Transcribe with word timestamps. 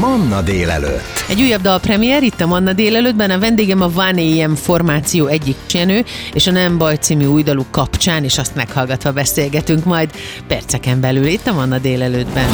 Manna 0.00 0.40
délelőtt. 0.42 1.24
Egy 1.28 1.42
újabb 1.42 1.60
dal 1.60 1.80
premier 1.80 2.22
itt 2.22 2.40
a 2.40 2.46
Manna 2.46 2.72
délelőttben, 2.72 3.30
a 3.30 3.38
vendégem 3.38 3.82
a 3.82 3.88
Van 3.88 4.18
AM 4.18 4.54
formáció 4.54 5.26
egyik 5.26 5.56
csenő, 5.66 6.04
és 6.32 6.46
a 6.46 6.50
Nem 6.50 6.78
Baj 6.78 6.96
című 6.96 7.24
új 7.24 7.42
daluk 7.42 7.70
kapcsán, 7.70 8.24
és 8.24 8.38
azt 8.38 8.54
meghallgatva 8.54 9.12
beszélgetünk 9.12 9.84
majd 9.84 10.10
perceken 10.46 11.00
belül 11.00 11.26
itt 11.26 11.46
a 11.46 11.52
Manna 11.52 11.78
délelőttben. 11.78 12.46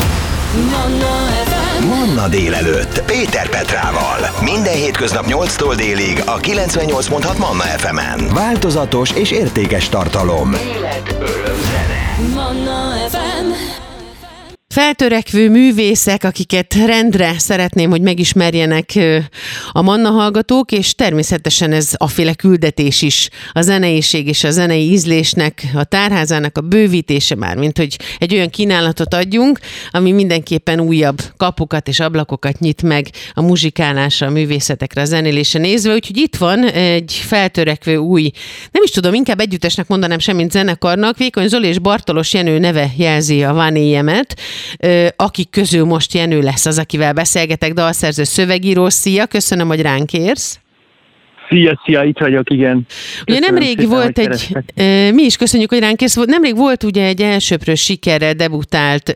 Manna 1.89 2.29
délelőtt. 2.29 3.03
Péter 3.03 3.49
Petrával. 3.49 4.31
Minden 4.43 4.75
hétköznap 4.75 5.25
8-tól 5.29 5.75
délig 5.77 6.23
a 6.27 6.37
98.6 6.37 7.39
Manna 7.39 7.63
FM-en. 7.63 8.35
Változatos 8.35 9.11
és 9.11 9.31
értékes 9.31 9.89
tartalom. 9.89 10.53
Élet, 10.53 11.17
öröm, 11.21 11.57
zene. 11.61 12.35
Manna 12.35 13.09
FM. 13.09 13.74
Feltörekvő 14.75 15.51
művészek, 15.51 16.25
akiket 16.25 16.75
rendre 16.75 17.39
szeretném, 17.39 17.91
hogy 17.91 18.01
megismerjenek 18.01 18.99
a 19.73 19.83
Manna 19.83 20.11
hallgatók, 20.11 20.73
és 20.73 20.95
természetesen 20.95 21.73
ez 21.73 21.91
a 21.97 22.09
féle 22.09 22.35
küldetés 22.35 23.03
is, 23.03 23.29
a 23.53 23.61
zeneiség 23.61 24.27
és 24.27 24.45
a 24.45 24.51
zenei 24.51 24.91
ízlésnek, 24.91 25.63
a 25.75 25.85
tárházának 25.85 26.59
a 26.59 26.61
bővítése 26.61 27.35
már, 27.35 27.57
mint 27.57 27.79
hogy 27.79 27.97
egy 28.19 28.35
olyan 28.35 28.51
kínálatot 28.51 29.15
adjunk, 29.15 29.59
ami 29.91 30.13
mindenképpen 30.13 30.81
újabb 30.81 31.23
kapukat 31.37 31.89
és 31.89 32.01
ablakokat 32.01 32.59
nyit 32.59 32.83
meg 32.83 33.09
a 33.35 33.43
muzsikálásra, 33.43 34.27
a 34.27 34.31
művészetekre, 34.31 35.01
a 35.01 35.05
zenélése 35.05 35.59
nézve, 35.59 35.95
úgyhogy 35.95 36.17
itt 36.17 36.37
van 36.37 36.65
egy 36.65 37.13
feltörekvő 37.13 37.97
új, 37.97 38.31
nem 38.71 38.83
is 38.83 38.91
tudom, 38.91 39.15
inkább 39.15 39.41
együttesnek 39.41 39.89
mondanám 39.89 40.19
semmint 40.19 40.51
zenekarnak, 40.51 41.17
Vékony 41.17 41.49
Zoli 41.49 41.69
és 41.69 41.79
Bartolos 41.79 42.33
Jenő 42.33 42.59
neve 42.59 42.91
jelzi 42.97 43.43
a 43.43 43.53
Van 43.53 43.77
akik 45.17 45.51
közül 45.51 45.85
most 45.85 46.15
Jenő 46.15 46.41
lesz 46.41 46.67
az, 46.67 46.79
akivel 46.79 47.13
beszélgetek, 47.13 47.73
dalszerző 47.73 48.25
szövegíró. 48.25 48.89
Szia, 48.89 49.27
köszönöm, 49.27 49.69
hogy 49.69 49.81
ránk 49.81 50.13
érsz. 50.13 50.59
Szia, 51.49 51.81
szia, 51.85 52.03
itt 52.03 52.19
vagyok, 52.19 52.51
igen. 52.51 52.87
Ugye 53.27 53.39
nemrég 53.39 53.79
szépen, 53.79 53.89
volt 53.89 54.19
egy, 54.19 54.57
e, 54.75 55.11
mi 55.11 55.23
is 55.23 55.37
köszönjük, 55.37 55.71
hogy 55.71 55.79
ránk 55.79 55.97
kész 55.97 56.17
volt, 56.17 56.29
nemrég 56.29 56.57
volt 56.57 56.83
ugye 56.83 57.05
egy 57.05 57.21
elsőprő 57.21 57.75
sikerre 57.75 58.33
debutált, 58.33 59.15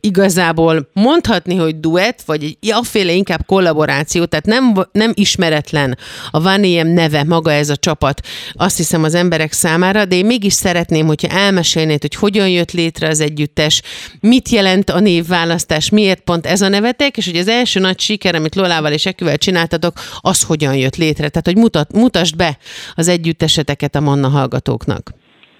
igazából 0.00 0.88
mondhatni, 0.92 1.56
hogy 1.56 1.80
duett, 1.80 2.22
vagy 2.26 2.44
egy 2.44 2.72
afféle 2.72 3.12
inkább 3.12 3.46
kollaboráció, 3.46 4.24
tehát 4.24 4.46
nem, 4.46 4.74
nem 4.92 5.10
ismeretlen 5.14 5.98
a 6.30 6.40
Vaniem 6.40 6.88
neve, 6.88 7.24
maga 7.24 7.52
ez 7.52 7.70
a 7.70 7.76
csapat, 7.76 8.20
azt 8.52 8.76
hiszem 8.76 9.04
az 9.04 9.14
emberek 9.14 9.52
számára, 9.52 10.04
de 10.04 10.16
én 10.16 10.26
mégis 10.26 10.52
szeretném, 10.52 11.06
hogyha 11.06 11.36
elmesélnéd, 11.36 12.00
hogy 12.00 12.14
hogyan 12.14 12.48
jött 12.48 12.72
létre 12.72 13.08
az 13.08 13.20
együttes, 13.20 13.82
mit 14.20 14.48
jelent 14.48 14.90
a 14.90 15.00
névválasztás, 15.00 15.90
miért 15.90 16.20
pont 16.20 16.46
ez 16.46 16.62
a 16.62 16.68
nevetek, 16.68 17.16
és 17.16 17.26
hogy 17.26 17.36
az 17.36 17.48
első 17.48 17.80
nagy 17.80 18.00
siker, 18.00 18.34
amit 18.34 18.54
Lolával 18.54 18.92
és 18.92 19.06
Eküvel 19.06 19.36
csináltatok, 19.36 19.92
az 20.20 20.42
hogyan 20.42 20.74
jött 20.76 20.96
létre. 20.96 21.28
Tehát, 21.28 21.46
hogy 21.46 21.56
mutat, 21.66 21.92
mutasd 21.92 22.36
be 22.36 22.56
az 22.94 23.08
együtteseteket 23.08 23.94
a 23.94 24.00
Manna 24.00 24.28
hallgatóknak. 24.28 25.10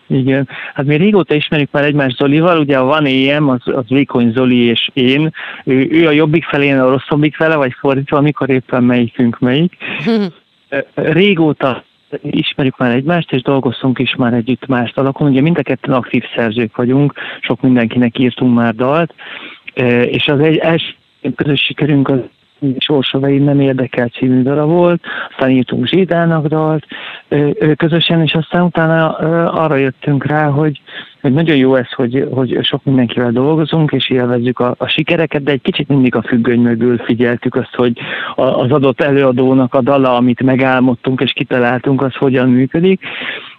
Igen, 0.08 0.48
hát 0.74 0.86
mi 0.86 0.96
régóta 0.96 1.34
ismerjük 1.34 1.70
már 1.70 1.84
egymást 1.84 2.16
Zolival, 2.16 2.58
ugye 2.58 2.78
a 2.78 2.84
Van 2.84 3.06
EM, 3.06 3.48
az, 3.48 3.60
az 3.64 3.88
Vékony 3.88 4.32
Zoli 4.32 4.56
és 4.56 4.90
én, 4.92 5.32
ő, 5.64 5.88
ő 5.90 6.06
a 6.06 6.10
jobbik 6.10 6.44
felé, 6.44 6.66
én 6.66 6.78
a 6.78 6.88
rosszabbik 6.88 7.34
fele, 7.34 7.56
vagy 7.56 7.72
fordítva, 7.78 8.16
amikor 8.16 8.50
éppen 8.50 8.84
melyikünk 8.84 9.38
melyik. 9.38 9.76
Régóta 10.94 11.84
ismerjük 12.22 12.78
már 12.78 12.94
egymást, 12.94 13.32
és 13.32 13.42
dolgoztunk 13.42 13.98
is 13.98 14.14
már 14.14 14.32
együtt 14.32 14.66
más 14.66 14.92
dalakon. 14.92 15.30
Ugye 15.30 15.40
mind 15.40 15.58
a 15.58 15.62
ketten 15.62 15.94
aktív 15.94 16.24
szerzők 16.34 16.76
vagyunk, 16.76 17.12
sok 17.40 17.60
mindenkinek 17.60 18.18
írtunk 18.18 18.54
már 18.54 18.74
dalt, 18.74 19.14
és 20.04 20.28
az 20.28 20.40
egy 20.40 20.56
első 20.56 20.94
közös 21.34 21.60
sikerünk 21.60 22.08
az 22.08 22.18
Sorsovei 22.78 23.38
nem 23.38 23.60
érdekel 23.60 24.08
című 24.08 24.42
darab 24.42 24.68
volt, 24.68 25.02
aztán 25.30 25.50
írtunk 25.50 25.86
Zsédának 25.86 26.46
dalt 26.46 26.86
közösen, 27.76 28.22
és 28.22 28.34
aztán 28.34 28.62
utána 28.62 29.12
arra 29.46 29.76
jöttünk 29.76 30.26
rá, 30.26 30.48
hogy, 30.48 30.80
hogy 31.20 31.32
nagyon 31.32 31.56
jó 31.56 31.74
ez, 31.74 31.92
hogy, 31.92 32.28
hogy 32.30 32.58
sok 32.62 32.84
mindenkivel 32.84 33.30
dolgozunk, 33.30 33.92
és 33.92 34.10
élvezzük 34.10 34.58
a, 34.58 34.74
a 34.78 34.86
sikereket, 34.86 35.42
de 35.42 35.50
egy 35.50 35.62
kicsit 35.62 35.88
mindig 35.88 36.14
a 36.14 36.22
függöny 36.22 36.60
mögül 36.60 36.98
figyeltük 36.98 37.54
azt, 37.54 37.74
hogy 37.74 37.98
az 38.34 38.70
adott 38.70 39.00
előadónak 39.00 39.74
a 39.74 39.80
dala, 39.80 40.16
amit 40.16 40.42
megálmodtunk 40.42 41.20
és 41.20 41.32
kitaláltunk, 41.32 42.02
az 42.02 42.14
hogyan 42.14 42.48
működik, 42.48 43.00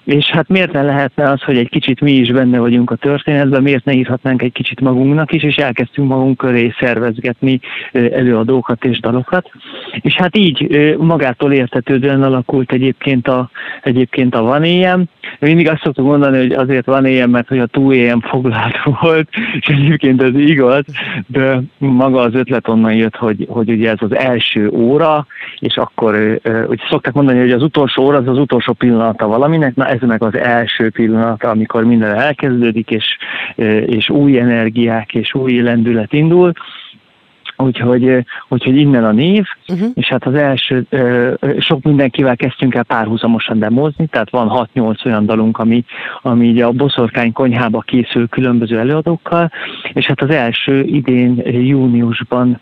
és 0.07 0.25
hát 0.25 0.47
miért 0.47 0.71
ne 0.71 0.81
lehetne 0.81 1.29
az, 1.29 1.41
hogy 1.41 1.57
egy 1.57 1.69
kicsit 1.69 2.01
mi 2.01 2.11
is 2.11 2.31
benne 2.31 2.59
vagyunk 2.59 2.91
a 2.91 2.95
történetben, 2.95 3.61
miért 3.61 3.85
ne 3.85 3.93
írhatnánk 3.93 4.41
egy 4.41 4.51
kicsit 4.51 4.79
magunknak 4.79 5.33
is, 5.33 5.43
és 5.43 5.55
elkezdtünk 5.55 6.07
magunk 6.07 6.37
köré 6.37 6.73
szervezgetni 6.79 7.59
előadókat 7.91 8.85
és 8.85 8.99
dalokat. 8.99 9.51
És 10.01 10.15
hát 10.15 10.37
így 10.37 10.67
magától 10.97 11.53
értetődően 11.53 12.23
alakult 12.23 12.71
egyébként 12.71 13.27
a, 13.27 13.49
egyébként 13.83 14.35
a 14.35 14.41
Van 14.41 14.63
ilyen. 14.63 15.09
Mindig 15.39 15.69
azt 15.69 15.81
szoktuk 15.81 16.05
mondani, 16.05 16.37
hogy 16.37 16.51
azért 16.51 16.85
van 16.85 17.05
ilyen, 17.05 17.29
mert 17.29 17.47
hogy 17.47 17.59
a 17.59 17.65
túl 17.65 17.93
ilyen 17.93 18.19
foglalt 18.21 18.83
volt, 19.01 19.29
és 19.59 19.67
egyébként 19.67 20.21
ez 20.21 20.33
igaz, 20.33 20.83
de 21.27 21.61
maga 21.77 22.19
az 22.19 22.33
ötlet 22.33 22.67
onnan 22.67 22.93
jött, 22.93 23.15
hogy, 23.15 23.45
hogy 23.49 23.69
ugye 23.69 23.89
ez 23.89 23.97
az 23.99 24.15
első 24.15 24.69
óra, 24.69 25.25
és 25.59 25.77
akkor, 25.77 26.39
hogy 26.67 26.79
szokták 26.89 27.13
mondani, 27.13 27.39
hogy 27.39 27.51
az 27.51 27.63
utolsó 27.63 28.03
óra 28.03 28.17
az 28.17 28.27
az 28.27 28.37
utolsó 28.37 28.73
pillanata 28.73 29.27
valaminek, 29.27 29.75
na 29.75 29.87
ez 29.87 30.01
meg 30.01 30.23
az 30.23 30.35
első 30.35 30.89
pillanata, 30.89 31.49
amikor 31.49 31.83
minden 31.83 32.15
elkezdődik, 32.15 32.89
és, 32.89 33.17
és 33.85 34.09
új 34.09 34.39
energiák 34.39 35.13
és 35.13 35.33
új 35.33 35.61
lendület 35.61 36.13
indul. 36.13 36.53
Úgyhogy, 37.57 38.25
úgyhogy 38.47 38.75
innen 38.75 39.03
a 39.05 39.11
név, 39.11 39.45
uh-huh. 39.67 39.89
és 39.93 40.07
hát 40.07 40.25
az 40.25 40.33
első, 40.33 40.85
sok 41.59 41.83
mindenkivel 41.83 42.35
kezdtünk 42.35 42.75
el 42.75 42.83
párhuzamosan 42.83 43.59
demozni, 43.59 44.07
tehát 44.07 44.29
van 44.29 44.67
6-8 44.75 45.05
olyan 45.05 45.25
dalunk, 45.25 45.57
ami, 45.57 45.83
ami 46.21 46.47
így 46.47 46.61
a 46.61 46.71
boszorkány 46.71 47.33
konyhába 47.33 47.79
készül 47.79 48.27
különböző 48.27 48.79
előadókkal, 48.79 49.51
és 49.93 50.05
hát 50.05 50.21
az 50.21 50.29
első 50.29 50.81
idén 50.81 51.41
júniusban 51.45 52.59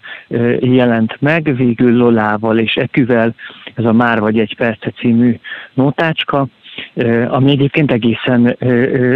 jelent 0.60 1.18
meg, 1.20 1.56
végül 1.56 1.98
Lolával 1.98 2.58
és 2.58 2.76
Eküvel, 2.76 3.36
ez 3.74 3.86
a 3.86 3.94
Már 3.94 4.20
vagy 4.20 4.40
egy 4.40 4.56
perce 4.56 4.90
című 4.90 5.40
nótácska, 5.74 6.48
ami 7.28 7.52
egyébként 7.52 7.92
egészen, 7.92 8.56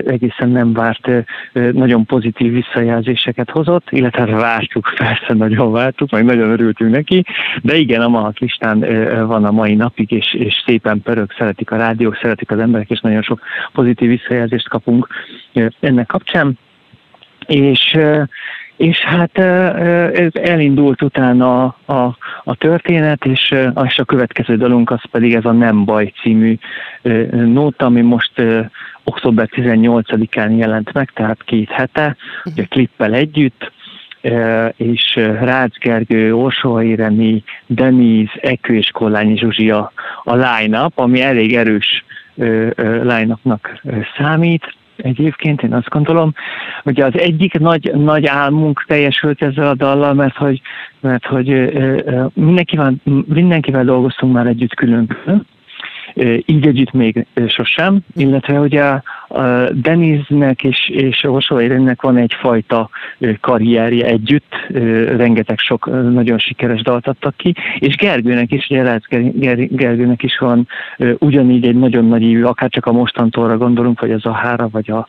egészen 0.05 0.49
nem 0.49 0.73
várt, 0.73 1.09
nagyon 1.53 2.05
pozitív 2.05 2.53
visszajelzéseket 2.53 3.49
hozott, 3.49 3.87
illetve 3.89 4.25
vártuk, 4.25 4.93
persze 4.97 5.33
nagyon 5.33 5.71
vártuk, 5.71 6.09
meg 6.09 6.23
nagyon 6.25 6.49
örültünk 6.49 6.91
neki, 6.91 7.25
de 7.61 7.75
igen, 7.75 8.01
a 8.01 8.07
Mahat 8.07 8.39
listán 8.39 8.79
van 9.27 9.45
a 9.45 9.51
mai 9.51 9.75
napig, 9.75 10.11
és, 10.11 10.33
és 10.33 10.63
szépen 10.65 11.01
pörög, 11.01 11.31
szeretik 11.37 11.71
a 11.71 11.77
rádiók, 11.77 12.17
szeretik 12.21 12.51
az 12.51 12.59
emberek, 12.59 12.89
és 12.89 12.99
nagyon 12.99 13.21
sok 13.21 13.41
pozitív 13.73 14.09
visszajelzést 14.09 14.69
kapunk 14.69 15.07
ennek 15.79 16.07
kapcsán. 16.07 16.57
És 17.47 17.97
és 18.79 18.99
hát 18.99 19.37
ez 20.13 20.31
elindult 20.33 21.01
utána 21.01 21.63
a, 21.63 21.93
a, 21.93 22.17
a 22.43 22.55
történet, 22.55 23.25
és, 23.25 23.55
és 23.85 23.99
a 23.99 24.05
következő 24.05 24.57
dalunk 24.57 24.91
az 24.91 25.01
pedig 25.11 25.33
ez 25.33 25.45
a 25.45 25.51
Nem 25.51 25.85
baj 25.85 26.13
című 26.21 26.57
nóta, 27.31 27.85
ami 27.85 28.01
most 28.01 28.31
október 29.03 29.49
18-án 29.51 30.57
jelent 30.57 30.93
meg, 30.93 31.11
tehát 31.13 31.43
két 31.43 31.69
hete, 31.69 32.15
ugye 32.45 32.63
klippel 32.63 33.13
együtt, 33.13 33.71
és 34.75 35.15
Rácz 35.41 35.77
Gergő, 35.79 36.35
Orsóha 36.35 36.81
Iremi, 36.83 37.43
Deniz, 37.65 38.29
Ekő 38.41 38.75
és 38.75 38.89
Kollányi 38.91 39.37
Zsuzsi 39.37 39.71
a, 39.71 39.91
a 40.23 40.35
line-up, 40.35 40.99
ami 40.99 41.21
elég 41.21 41.55
erős 41.55 42.03
line-upnak 43.03 43.81
számít 44.17 44.77
egyébként, 45.01 45.61
én 45.61 45.73
azt 45.73 45.89
gondolom. 45.89 46.33
Ugye 46.83 47.05
az 47.05 47.17
egyik 47.17 47.59
nagy, 47.59 47.91
nagy 47.95 48.25
álmunk 48.25 48.83
teljesült 48.87 49.41
ezzel 49.41 49.67
a 49.67 49.75
dallal, 49.75 50.13
mert 50.13 50.35
hogy, 50.35 50.61
mert 50.99 51.25
hogy 51.25 51.47
mindenkivel, 52.33 52.93
mindenkivel 53.25 53.83
dolgoztunk 53.83 54.33
már 54.33 54.47
együtt 54.47 54.73
külön 54.73 55.17
így 56.45 56.67
együtt 56.67 56.91
még 56.91 57.25
sosem, 57.47 57.99
illetve 58.15 58.59
ugye 58.59 58.81
a 58.81 59.01
Deniznek 59.71 60.63
és, 60.63 60.89
és 60.89 61.23
Orsó 61.23 61.59
Érennek 61.59 62.01
van 62.01 62.17
egyfajta 62.17 62.89
karrierje 63.41 64.05
együtt, 64.05 64.55
rengeteg 65.17 65.59
sok 65.59 65.85
nagyon 66.11 66.37
sikeres 66.37 66.81
dalt 66.81 67.07
adtak 67.07 67.37
ki, 67.37 67.53
és 67.79 67.95
Gergőnek 67.95 68.51
is, 68.51 68.67
ugye 68.69 68.83
Rácz 68.83 69.05
Gergőnek 69.69 70.23
is 70.23 70.37
van 70.37 70.67
ugyanígy 71.17 71.65
egy 71.65 71.75
nagyon 71.75 72.05
nagy 72.05 72.21
ívű, 72.21 72.43
akár 72.43 72.69
csak 72.69 72.85
a 72.85 72.91
mostantóra 72.91 73.57
gondolunk, 73.57 73.99
vagy 73.99 74.11
az 74.11 74.25
a 74.25 74.31
hára, 74.31 74.69
vagy, 74.71 74.91
a, 74.91 75.07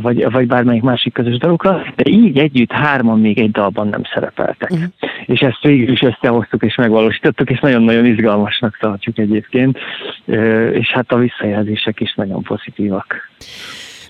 vagy, 0.00 0.30
vagy 0.30 0.46
bármelyik 0.46 0.82
másik 0.82 1.12
közös 1.12 1.36
dalukra, 1.36 1.82
de 1.96 2.10
így 2.10 2.38
együtt 2.38 2.72
hárman 2.72 3.20
még 3.20 3.38
egy 3.38 3.50
dalban 3.50 3.88
nem 3.88 4.02
szerepeltek. 4.14 4.70
Uh-huh. 4.70 4.88
És 5.26 5.40
ezt 5.40 5.62
végül 5.62 5.92
is 5.92 6.02
összehoztuk 6.02 6.62
és 6.62 6.74
megvalósítottuk, 6.74 7.50
és 7.50 7.60
nagyon-nagyon 7.60 8.06
izgalmasnak 8.06 8.76
tartjuk 8.80 9.18
egyébként 9.18 9.78
és 10.72 10.88
hát 10.88 11.12
a 11.12 11.16
visszajelzések 11.16 12.00
is 12.00 12.14
nagyon 12.14 12.42
pozitívak. 12.42 13.14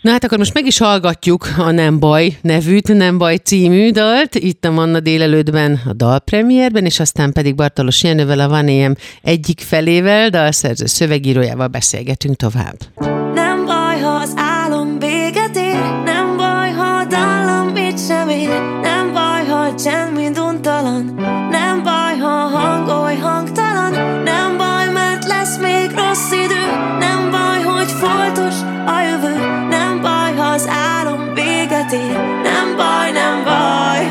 Na 0.01 0.11
hát 0.11 0.25
akkor 0.25 0.39
most 0.39 0.55
meg 0.55 0.67
is 0.67 0.79
hallgatjuk 0.79 1.47
a 1.59 1.71
Nem 1.71 1.99
Baj 1.99 2.29
nevűt, 2.43 2.89
Nem 2.93 3.19
Baj 3.19 3.37
című 3.37 3.91
dalt, 3.91 4.35
itt 4.35 4.65
a 4.65 4.71
Manna 4.71 5.01
délelőttben 5.01 5.81
a 5.89 5.93
dalpremierben, 5.93 6.85
és 6.85 7.01
aztán 7.01 7.33
pedig 7.33 7.55
Bartalos 7.55 8.03
Jenővel 8.03 8.41
a 8.41 8.49
Van 8.49 8.97
egyik 9.23 9.61
felével, 9.61 10.29
dalszerző 10.29 10.87
szövegírójával 10.87 11.67
beszélgetünk 11.67 12.37
tovább. 12.37 12.77
Nem 13.35 13.65
baj, 13.65 13.78
ér, 31.93 32.17
nem 32.43 32.77
baj, 32.77 33.11
nem 33.13 33.45
baj, 33.45 34.05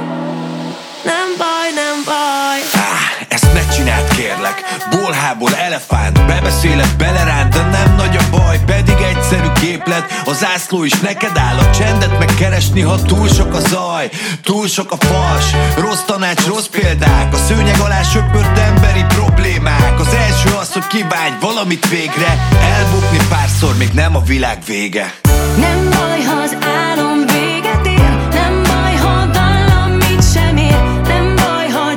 nem 1.03 1.27
baj, 1.37 1.67
nem 1.75 1.97
baj. 2.05 2.59
Ah, 2.73 3.25
ezt 3.27 3.53
ne 3.53 3.75
csináld 3.75 4.07
kérlek. 4.15 4.63
Bolhából 4.89 5.55
elefánt 5.55 6.25
Bebeszélek, 6.25 6.95
beleránt, 6.97 7.53
de 7.53 7.61
nem 7.61 7.95
nagy 7.95 8.17
a 8.17 8.37
baj 8.37 8.59
Pedig 8.65 8.95
egyszerű 9.15 9.47
képlet. 9.61 10.21
A 10.25 10.33
zászló 10.33 10.83
is 10.83 10.99
neked 10.99 11.37
áll 11.37 11.57
A 11.57 11.69
csendet 11.69 12.19
megkeresni, 12.19 12.81
ha 12.81 13.01
túl 13.01 13.27
sok 13.27 13.53
a 13.53 13.59
zaj 13.59 14.09
Túl 14.43 14.67
sok 14.67 14.91
a 14.91 14.95
fals. 14.95 15.45
Rossz 15.77 16.03
tanács, 16.05 16.45
rossz 16.45 16.65
példák 16.65 17.33
A 17.33 17.37
szőnyeg 17.37 17.79
alá 17.79 18.01
söpört 18.01 18.57
emberi 18.57 19.05
problémák. 19.07 19.99
Az 19.99 20.13
első 20.13 20.49
az, 20.59 20.73
hogy 20.73 20.87
kivágy 20.87 21.33
valamit 21.41 21.89
végre 21.89 22.47
Elbukni 22.61 23.17
párszor, 23.29 23.77
még 23.77 23.89
nem 23.93 24.15
a 24.15 24.21
világ 24.21 24.57
vége. 24.65 25.13
Nem 25.57 25.89
baj, 25.89 26.21
ha 26.21 26.41
az 26.41 26.57
álom 26.61 26.96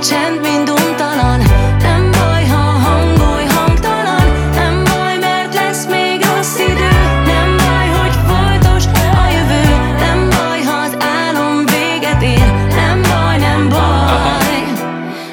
csend 0.09 0.41
mind 0.41 0.69
untalan 0.71 1.39
Nem 1.83 2.11
baj, 2.11 2.45
ha 2.47 2.57
a 2.57 2.79
hang 2.87 3.21
oly 3.35 3.45
hangtalan. 3.45 4.27
Nem 4.55 4.85
baj, 4.85 5.19
mert 5.19 5.55
lesz 5.55 5.87
még 5.87 6.25
rossz 6.25 6.59
idő. 6.59 6.89
Nem 7.27 7.57
baj, 7.57 7.89
hogy 7.99 8.15
folytos 8.29 8.85
a 8.95 9.29
jövő. 9.33 9.63
Nem 9.99 10.29
baj, 10.31 10.63
ha 10.63 10.77
az 10.81 10.97
álom 11.19 11.67
véget 11.67 12.23
ér. 12.23 12.53
Nem 12.75 13.03
baj, 13.03 13.39
nem 13.39 13.69
baj. 13.69 14.63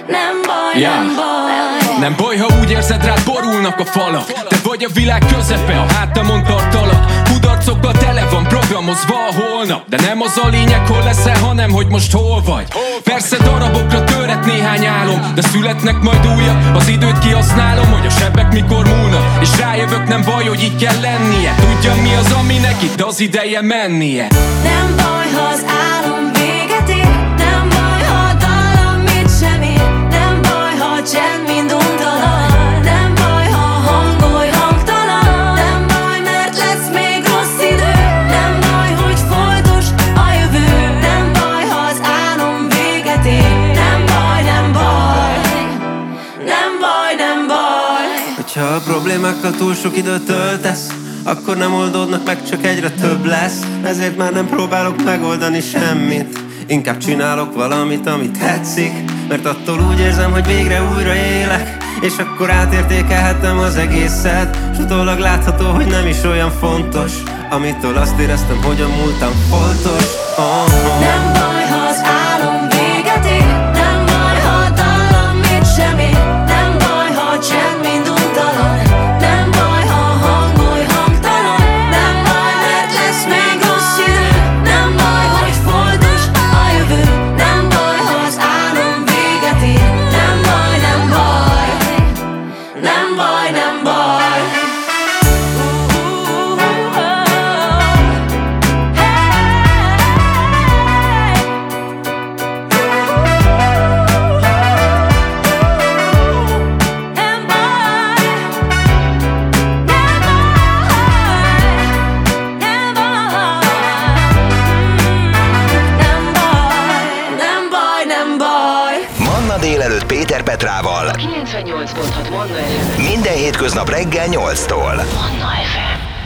Nem 0.08 0.36
baj, 0.46 0.82
Ja. 0.82 0.90
nem 0.90 1.16
baj. 1.16 2.00
Nem 2.00 2.16
baj, 2.18 2.38
ha 2.38 2.48
úgy 2.60 2.72
érzed 2.72 3.06
rád 3.06 3.22
borulnak 3.26 3.80
a 3.80 3.86
falak. 3.86 4.26
Te 4.48 4.56
vagy 4.64 4.84
a 4.84 4.90
világ 4.94 5.24
közepe, 5.36 5.80
a 5.80 5.94
hátamon 5.94 6.44
tart 6.44 6.76
programozva 8.68 9.16
a 9.16 9.34
holnap. 9.34 9.90
De 9.90 9.98
nem 10.02 10.22
az 10.22 10.38
a 10.44 10.48
lényeg, 10.48 10.88
hol 10.88 11.04
leszel, 11.04 11.38
hanem 11.38 11.72
hogy 11.72 11.88
most 11.88 12.12
hol 12.12 12.42
vagy. 12.42 12.68
Persze 13.04 13.38
darabokra 13.38 14.04
töret 14.04 14.46
néhány 14.46 14.86
álom 14.86 15.32
De 15.36 15.42
születnek 15.42 16.02
majd 16.02 16.28
újabb, 16.38 16.76
az 16.76 16.88
időt 16.88 17.20
kihasználom 17.20 17.92
Hogy 17.92 18.06
a 18.06 18.10
sebek 18.10 18.54
mikor 18.54 18.88
múlnak. 18.88 19.42
És 19.42 19.58
rájövök, 19.60 20.08
nem 20.08 20.22
baj, 20.26 20.44
hogy 20.46 20.64
így 20.64 20.76
kell 20.76 21.00
lennie. 21.02 21.56
Tudja 21.56 22.02
mi 22.02 22.14
az, 22.14 22.32
aminek 22.32 22.82
itt 22.82 23.02
az 23.02 23.20
ideje 23.20 23.62
mennie. 23.62 24.28
Nem 24.64 24.96
baj, 24.96 25.32
ha 25.34 25.48
az 25.54 25.66
álom 25.94 26.37
problémákkal 49.28 49.60
túl 49.60 49.74
sok 49.74 49.98
időt 49.98 50.26
töltesz 50.26 50.88
Akkor 51.24 51.58
nem 51.58 51.74
oldódnak 51.74 52.26
meg, 52.26 52.50
csak 52.50 52.66
egyre 52.66 52.90
több 52.90 53.26
lesz. 53.26 53.60
Ezért 53.84 54.18
már 54.18 54.34
nem 54.34 54.48
próbálok 54.48 55.04
megoldani 55.04 55.62
semmit. 55.62 56.40
Inkább 56.68 56.98
csinálok 56.98 57.56
valamit, 57.56 58.08
amit 58.08 58.40
tetszik 58.40 58.92
Mert 59.30 59.46
attól 59.46 59.80
úgy 59.92 60.00
érzem, 60.00 60.32
hogy 60.32 60.46
végre 60.46 60.82
újra 60.96 61.16
élek 61.16 61.78
És 62.02 62.18
akkor 62.18 62.50
átértékelhetem 62.50 63.58
az 63.58 63.76
egészet. 63.76 64.58
S 64.76 64.80
utólag 64.80 65.20
látható, 65.20 65.66
hogy 65.66 65.88
nem 65.88 66.08
is 66.08 66.24
olyan 66.24 66.52
fontos 66.52 67.12
Amitől 67.50 67.98
azt 67.98 68.20
éreztem, 68.20 68.62
hogy 68.64 68.82
a 68.82 68.88
múltam 68.88 69.32
foltos 69.50 70.04
oh, 70.38 71.00
Nem 71.00 71.37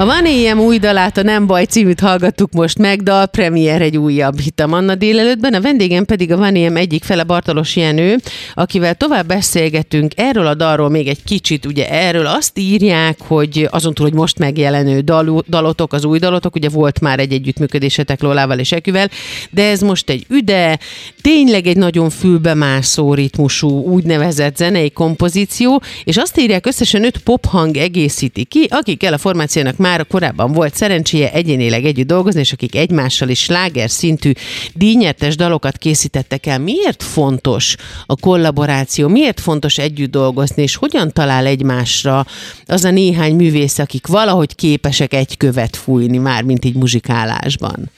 A 0.01 0.05
Van 0.05 0.25
AM 0.25 0.59
új 0.59 0.77
dalát, 0.77 1.17
a 1.17 1.23
Nem 1.23 1.47
Baj 1.47 1.63
címűt 1.63 1.99
hallgattuk 1.99 2.51
most 2.51 2.77
meg, 2.77 3.03
dal 3.03 3.25
premier 3.25 3.81
egy 3.81 3.97
újabb 3.97 4.39
hit 4.39 4.59
a 4.59 4.67
Manna 4.67 4.95
délelőttben, 4.95 5.53
a 5.53 5.61
vendégem 5.61 6.05
pedig 6.05 6.31
a 6.31 6.37
Van 6.37 6.55
AM 6.55 6.75
egyik 6.75 7.03
fele 7.03 7.23
Bartalos 7.23 7.75
Jenő, 7.75 8.15
akivel 8.53 8.95
tovább 8.95 9.27
beszélgetünk 9.27 10.11
erről 10.15 10.47
a 10.47 10.53
dalról 10.53 10.89
még 10.89 11.07
egy 11.07 11.23
kicsit, 11.23 11.65
ugye 11.65 11.89
erről 11.89 12.25
azt 12.25 12.59
írják, 12.59 13.17
hogy 13.27 13.67
azon 13.71 13.93
túl, 13.93 14.05
hogy 14.05 14.17
most 14.17 14.39
megjelenő 14.39 14.99
dal, 14.99 15.43
dalotok, 15.47 15.93
az 15.93 16.05
új 16.05 16.19
dalotok, 16.19 16.55
ugye 16.55 16.69
volt 16.69 16.99
már 16.99 17.19
egy 17.19 17.31
együttműködésetek 17.31 18.21
Lolával 18.21 18.59
és 18.59 18.71
Eküvel, 18.71 19.09
de 19.49 19.69
ez 19.69 19.81
most 19.81 20.09
egy 20.09 20.25
üde, 20.29 20.79
tényleg 21.21 21.67
egy 21.67 21.77
nagyon 21.77 22.09
fülbemászó 22.09 23.13
ritmusú 23.13 23.69
úgynevezett 23.69 24.57
zenei 24.57 24.91
kompozíció, 24.91 25.81
és 26.03 26.17
azt 26.17 26.39
írják 26.39 26.65
összesen 26.65 27.03
öt 27.03 27.17
pophang 27.17 27.77
egészíti 27.77 28.43
ki, 28.43 28.67
akikkel 28.69 29.13
a 29.13 29.17
formációnak 29.17 29.77
már 29.77 29.89
korábban 30.07 30.51
volt 30.51 30.75
szerencséje 30.75 31.31
egyénileg 31.31 31.85
együtt 31.85 32.07
dolgozni, 32.07 32.39
és 32.39 32.51
akik 32.51 32.75
egymással 32.75 33.29
is 33.29 33.39
sláger 33.39 33.89
szintű 33.89 34.31
díjnyertes 34.73 35.35
dalokat 35.35 35.77
készítettek 35.77 36.45
el. 36.45 36.59
Miért 36.59 37.03
fontos 37.03 37.75
a 38.05 38.15
kollaboráció? 38.15 39.07
Miért 39.07 39.39
fontos 39.39 39.77
együtt 39.77 40.11
dolgozni, 40.11 40.61
és 40.61 40.75
hogyan 40.75 41.11
talál 41.11 41.45
egymásra 41.45 42.25
az 42.65 42.83
a 42.83 42.91
néhány 42.91 43.35
művész, 43.35 43.79
akik 43.79 44.07
valahogy 44.07 44.55
képesek 44.55 45.13
egy 45.13 45.37
követ 45.37 45.75
fújni 45.75 46.17
már, 46.17 46.43
mint 46.43 46.65
így 46.65 46.75
muzsikálásban? 46.75 47.89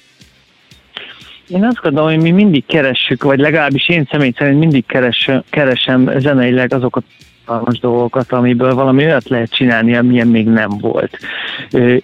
Én 1.48 1.64
azt 1.64 1.82
gondolom, 1.82 2.10
hogy 2.10 2.22
mi 2.22 2.32
mindig 2.32 2.66
keressük, 2.66 3.24
vagy 3.24 3.40
legalábbis 3.40 3.90
én 3.90 4.08
személy 4.12 4.34
szerint 4.38 4.60
mindig 4.60 4.86
keres, 4.86 5.30
keresem 5.50 6.12
zeneileg 6.20 6.74
azokat 6.74 7.04
alkalmas 7.46 7.80
dolgokat, 7.80 8.32
amiből 8.32 8.74
valami 8.74 9.06
olyat 9.06 9.30
lehet 9.30 9.56
csinálni, 9.56 9.96
amilyen 9.96 10.28
még 10.28 10.48
nem 10.48 10.70
volt. 10.70 11.18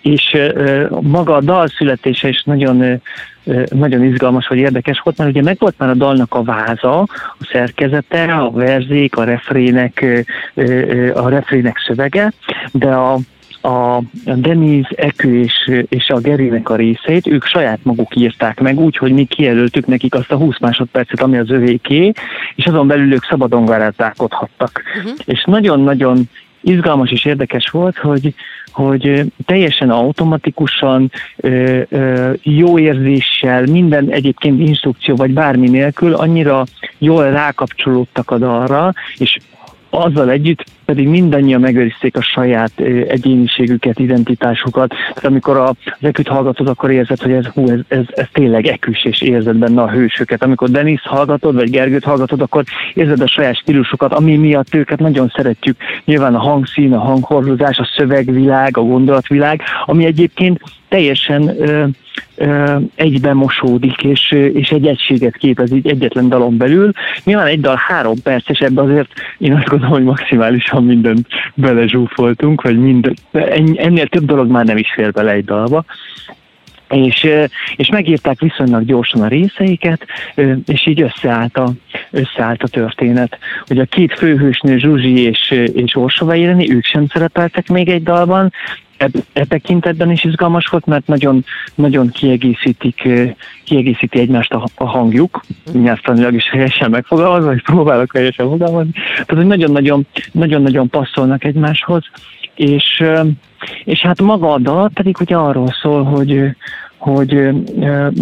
És 0.02 0.38
maga 1.02 1.36
a 1.36 1.42
dal 1.42 1.68
születése 1.68 2.28
is 2.28 2.44
nagyon 2.44 3.02
nagyon 3.70 4.04
izgalmas 4.04 4.48
vagy 4.48 4.58
érdekes 4.58 5.02
volt, 5.04 5.18
mert 5.18 5.30
ugye 5.30 5.42
megvolt 5.42 5.76
már 5.78 5.90
a 5.90 5.94
dalnak 5.94 6.34
a 6.34 6.44
váza, 6.44 7.00
a 7.00 7.48
szerkezete, 7.52 8.24
a 8.24 8.52
verzék, 8.52 9.18
a 9.18 9.24
refrének, 9.24 10.06
a 11.14 11.30
refrének 11.30 11.78
szövege, 11.88 12.32
de 12.72 12.88
a 12.88 13.18
a 13.62 14.02
Denise 14.36 14.90
Ekő 14.96 15.40
és, 15.40 15.72
és 15.90 16.10
a 16.10 16.20
Gerinek 16.20 16.70
a 16.70 16.76
részét 16.76 17.28
ők 17.28 17.46
saját 17.46 17.80
maguk 17.84 18.16
írták 18.16 18.60
meg, 18.60 18.80
úgy, 18.80 18.98
hogy 18.98 19.12
mi 19.12 19.26
kijelöltük 19.26 19.86
nekik 19.86 20.14
azt 20.16 20.32
a 20.32 20.36
20 20.36 20.60
másodpercet, 20.60 21.22
ami 21.22 21.38
az 21.38 21.50
övéké, 21.50 22.12
és 22.56 22.66
azon 22.66 22.88
belül 22.88 23.14
ők 23.14 23.24
szabadon 23.24 23.66
garázdálkodhattak. 23.66 24.82
Uh-huh. 24.98 25.18
És 25.26 25.44
nagyon-nagyon 25.46 26.30
izgalmas 26.62 27.12
és 27.12 27.26
érdekes 27.26 27.70
volt, 27.70 27.98
hogy, 27.98 28.34
hogy 28.72 29.32
teljesen 29.46 29.90
automatikusan, 29.90 31.12
ö, 31.36 31.82
ö, 31.90 32.32
jó 32.42 32.80
érzéssel, 32.80 33.66
minden 33.66 34.10
egyébként 34.10 34.60
instrukció 34.60 35.16
vagy 35.16 35.32
bármi 35.32 35.70
nélkül 35.70 36.14
annyira 36.14 36.64
jól 36.98 37.32
rákapcsolódtak 37.32 38.32
a 38.32 38.38
dalra, 38.38 38.94
és 39.18 39.38
azzal 39.90 40.30
együtt 40.30 40.64
pedig 40.86 41.08
mindannyian 41.08 41.60
megőrizték 41.60 42.18
a 42.18 42.22
saját 42.22 42.80
egyéniségüket, 43.08 44.00
identitásukat. 44.00 44.90
Tehát 44.90 45.26
amikor 45.26 45.58
a, 45.58 45.68
az 45.68 45.98
eküt 46.02 46.28
hallgatod, 46.28 46.68
akkor 46.68 46.92
érzed, 46.92 47.22
hogy 47.22 47.32
ez, 47.32 47.46
hú, 47.46 47.70
ez, 47.70 47.80
ez, 47.88 48.04
ez 48.10 48.26
tényleg 48.32 48.66
eküs, 48.66 49.06
és 49.06 49.22
érzed 49.22 49.56
benne 49.56 49.82
a 49.82 49.90
hősöket. 49.90 50.44
Amikor 50.44 50.70
Denis 50.70 51.02
hallgatod, 51.02 51.56
vagy 51.56 51.70
Gergőt 51.70 52.04
hallgatod, 52.04 52.42
akkor 52.42 52.64
érzed 52.94 53.22
a 53.22 53.28
saját 53.28 53.58
stílusokat, 53.58 54.14
ami 54.14 54.38
miatt 54.38 54.76
őket 54.76 55.00
nagyon 55.00 55.32
szeretjük. 55.36 55.78
Nyilván 56.06 56.36
a 56.36 56.40
hangszín, 56.40 56.94
a 56.94 57.00
hanghordozás, 57.00 57.78
a 57.78 57.90
szövegvilág, 57.96 58.78
a 58.78 58.82
gondolatvilág, 58.82 59.62
ami 59.86 60.06
egyébként 60.06 60.62
teljesen 60.88 61.56
egyben 62.96 63.36
mosódik, 63.36 64.04
és, 64.04 64.32
és 64.54 64.70
egy 64.70 64.88
egységet 64.88 65.38
képez 65.38 65.72
így 65.72 65.88
egyetlen 65.88 66.30
dalon 66.30 66.58
belül. 66.58 66.92
Nyilván 67.24 67.48
egy 67.48 67.60
dal 67.60 67.82
három 67.88 68.22
perc, 68.24 68.50
és 68.50 68.60
ebbe 68.60 68.82
azért 68.82 69.12
én 69.38 69.54
azt 69.54 69.68
gondolom, 69.68 69.94
hogy 69.94 70.04
maximálisan 70.04 70.84
mindent 70.84 71.28
belezsúfoltunk, 71.54 72.62
vagy 72.62 72.80
mind, 72.80 73.14
ennél 73.76 74.08
több 74.08 74.26
dolog 74.26 74.50
már 74.50 74.66
nem 74.66 74.78
is 74.78 74.92
fér 74.94 75.12
bele 75.12 75.32
egy 75.32 75.46
dalba 75.46 75.86
és, 76.90 77.28
és 77.76 77.90
megírták 77.90 78.40
viszonylag 78.40 78.86
gyorsan 78.86 79.22
a 79.22 79.28
részeiket, 79.28 80.06
és 80.66 80.88
így 80.88 81.02
összeállt 81.02 81.58
a, 81.58 81.72
összeállt 82.12 82.64
a 82.64 82.68
történet. 82.68 83.38
Ugye 83.70 83.82
a 83.82 83.86
két 83.86 84.14
főhősnő, 84.14 84.78
Zsuzsi 84.78 85.20
és, 85.20 85.52
és 85.74 85.96
Orsova 85.96 86.36
Ireni, 86.36 86.72
ők 86.72 86.86
sem 86.86 87.08
szerepeltek 87.08 87.68
még 87.68 87.90
egy 87.90 88.04
dalban, 88.04 88.54
e, 89.00 89.10
e 89.34 89.46
tekintetben 89.46 90.12
is 90.12 90.24
izgalmas 90.24 90.68
volt, 90.68 90.86
mert 90.86 91.08
nagyon, 91.08 91.46
nagyon 91.76 92.10
kiegészítik, 92.10 93.10
kiegészíti 93.64 94.20
egymást 94.20 94.54
a, 94.54 94.64
a 94.76 94.86
hangjuk, 94.86 95.42
nyelvtanilag 95.72 96.34
is 96.34 96.50
helyesen 96.50 96.90
megfogalmazva, 96.90 97.48
vagy 97.48 97.64
próbálok 97.64 98.14
helyesen 98.14 98.50
fogalmazni. 98.50 98.92
Tehát, 99.26 99.46
nagyon-nagyon, 99.46 100.08
nagyon-nagyon 100.32 100.90
passzolnak 100.90 101.44
egymáshoz, 101.44 102.04
és, 102.56 103.04
és 103.84 104.00
hát 104.02 104.22
maga 104.22 104.54
a 104.54 104.60
dal 104.60 104.90
pedig 104.94 105.16
ugye 105.20 105.36
arról 105.36 105.76
szól, 105.82 106.04
hogy, 106.04 106.56
hogy 106.98 107.50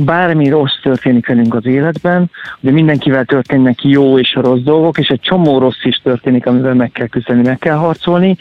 bármi 0.04 0.50
rossz 0.50 0.80
történik 0.82 1.28
velünk 1.28 1.54
az 1.54 1.66
életben, 1.66 2.32
ugye 2.60 2.72
mindenkivel 2.72 3.26
történnek 3.26 3.84
jó 3.84 4.20
és 4.20 4.34
rossz 4.34 4.62
dolgok, 4.62 4.98
és 4.98 5.08
egy 5.08 5.20
csomó 5.20 5.58
rossz 5.58 5.84
is 5.84 6.00
történik, 6.04 6.46
amivel 6.46 6.74
meg 6.74 6.92
kell 6.92 7.08
küzdeni, 7.08 7.42
meg 7.42 7.58
kell 7.58 7.76
harcolni, 7.76 8.38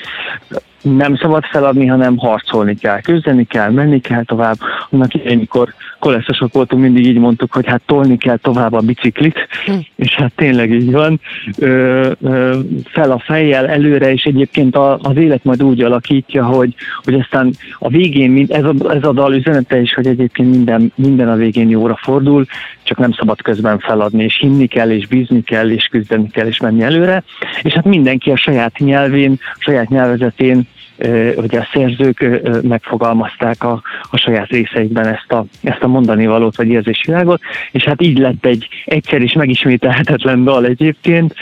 nem 0.83 1.17
szabad 1.17 1.45
feladni, 1.45 1.87
hanem 1.87 2.17
harcolni 2.17 2.75
kell, 2.75 3.01
küzdeni 3.01 3.45
kell, 3.45 3.71
menni 3.71 4.01
kell 4.01 4.25
tovább. 4.25 4.57
Annak 4.91 5.15
idején, 5.15 5.39
mikor 5.39 5.75
koleszosok 5.99 6.53
voltunk, 6.53 6.83
mindig 6.83 7.07
így 7.07 7.19
mondtuk, 7.19 7.53
hogy 7.53 7.67
hát 7.67 7.83
tolni 7.87 8.17
kell 8.17 8.37
tovább 8.37 8.73
a 8.73 8.81
biciklit, 8.81 9.49
hm. 9.65 9.73
és 9.97 10.15
hát 10.15 10.33
tényleg 10.35 10.71
így 10.71 10.93
van. 10.93 11.21
Ö, 11.59 12.11
ö, 12.23 12.59
fel 12.85 13.11
a 13.11 13.19
fejjel 13.19 13.69
előre, 13.69 14.13
és 14.13 14.23
egyébként 14.23 14.77
a, 14.77 14.99
az 15.03 15.17
élet 15.17 15.45
majd 15.45 15.63
úgy 15.63 15.83
alakítja, 15.83 16.45
hogy, 16.45 16.75
hogy 17.05 17.15
aztán 17.15 17.53
a 17.79 17.89
végén, 17.89 18.31
mind, 18.31 18.51
ez, 18.51 18.65
a, 18.65 18.75
ez 18.89 19.05
a 19.05 19.13
dal 19.13 19.35
üzenete 19.35 19.81
is, 19.81 19.95
hogy 19.95 20.07
egyébként 20.07 20.51
minden, 20.51 20.93
minden 20.95 21.29
a 21.29 21.37
végén 21.37 21.69
jóra 21.69 21.99
fordul, 22.03 22.47
csak 22.83 22.99
nem 22.99 23.13
szabad 23.13 23.43
közben 23.43 23.79
feladni, 23.79 24.25
és 24.25 24.39
hinni 24.41 24.67
kell, 24.67 24.91
és 24.91 25.07
bízni 25.07 25.43
kell, 25.43 25.71
és 25.71 25.85
küzdeni 25.85 26.31
kell, 26.31 26.47
és 26.47 26.61
menni 26.61 26.83
előre. 26.83 27.23
És 27.63 27.73
hát 27.73 27.85
mindenki 27.85 28.31
a 28.31 28.37
saját 28.37 28.79
nyelvén, 28.79 29.39
a 29.41 29.59
saját 29.59 29.89
nyelvezetén 29.89 30.67
ugye 31.37 31.59
a 31.59 31.69
szerzők 31.73 32.41
megfogalmazták 32.63 33.65
a, 33.65 33.83
a 34.11 34.17
saját 34.17 34.49
részeikben 34.49 35.07
ezt 35.07 35.33
a, 35.33 35.45
ezt 35.63 35.83
a 35.83 35.87
mondani 35.87 36.27
valót 36.27 36.57
vagy 36.57 36.69
érzésvilágot, 36.69 37.41
és 37.73 37.85
hát 37.85 38.03
így 38.03 38.19
lett 38.19 38.45
egy 38.45 38.69
egyszer 38.85 39.21
is 39.23 39.33
megismételhetetlen 39.33 40.45
dal 40.45 40.67
egyébként, 40.67 41.35